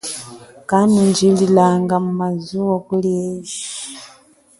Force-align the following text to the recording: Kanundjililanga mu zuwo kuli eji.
Kanundjililanga 0.69 1.95
mu 2.17 2.27
zuwo 2.45 2.75
kuli 2.85 3.11
eji. 3.29 3.61